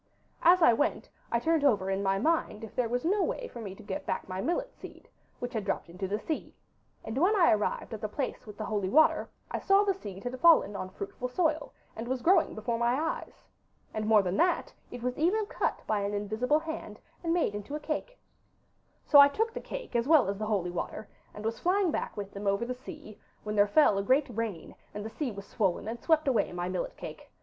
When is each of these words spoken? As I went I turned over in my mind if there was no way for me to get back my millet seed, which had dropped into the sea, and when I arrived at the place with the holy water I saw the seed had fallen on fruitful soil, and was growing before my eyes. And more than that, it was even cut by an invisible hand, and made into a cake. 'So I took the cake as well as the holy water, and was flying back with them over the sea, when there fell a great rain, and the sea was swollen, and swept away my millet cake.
As 0.41 0.63
I 0.63 0.73
went 0.73 1.09
I 1.31 1.37
turned 1.37 1.63
over 1.63 1.91
in 1.91 2.01
my 2.01 2.17
mind 2.17 2.63
if 2.63 2.75
there 2.75 2.89
was 2.89 3.05
no 3.05 3.21
way 3.21 3.47
for 3.49 3.61
me 3.61 3.75
to 3.75 3.83
get 3.83 4.07
back 4.07 4.27
my 4.27 4.41
millet 4.41 4.73
seed, 4.73 5.07
which 5.37 5.53
had 5.53 5.63
dropped 5.63 5.91
into 5.91 6.07
the 6.07 6.17
sea, 6.17 6.55
and 7.05 7.15
when 7.19 7.35
I 7.35 7.51
arrived 7.51 7.93
at 7.93 8.01
the 8.01 8.09
place 8.09 8.47
with 8.47 8.57
the 8.57 8.65
holy 8.65 8.89
water 8.89 9.29
I 9.51 9.59
saw 9.59 9.83
the 9.83 9.93
seed 9.93 10.23
had 10.23 10.39
fallen 10.39 10.75
on 10.75 10.89
fruitful 10.89 11.27
soil, 11.27 11.71
and 11.95 12.07
was 12.07 12.23
growing 12.23 12.55
before 12.55 12.79
my 12.79 12.99
eyes. 12.99 13.47
And 13.93 14.07
more 14.07 14.23
than 14.23 14.37
that, 14.37 14.73
it 14.89 15.03
was 15.03 15.19
even 15.19 15.45
cut 15.45 15.83
by 15.85 15.99
an 15.99 16.15
invisible 16.15 16.57
hand, 16.61 16.99
and 17.23 17.31
made 17.31 17.53
into 17.53 17.75
a 17.75 17.79
cake. 17.79 18.17
'So 19.05 19.19
I 19.19 19.27
took 19.27 19.53
the 19.53 19.61
cake 19.61 19.95
as 19.95 20.07
well 20.07 20.27
as 20.29 20.39
the 20.39 20.47
holy 20.47 20.71
water, 20.71 21.07
and 21.31 21.45
was 21.45 21.59
flying 21.59 21.91
back 21.91 22.17
with 22.17 22.33
them 22.33 22.47
over 22.47 22.65
the 22.65 22.73
sea, 22.73 23.19
when 23.43 23.55
there 23.55 23.67
fell 23.67 23.99
a 23.99 24.03
great 24.03 24.35
rain, 24.35 24.73
and 24.95 25.05
the 25.05 25.11
sea 25.11 25.29
was 25.31 25.45
swollen, 25.45 25.87
and 25.87 25.99
swept 26.01 26.27
away 26.27 26.51
my 26.51 26.67
millet 26.67 26.97
cake. 26.97 27.31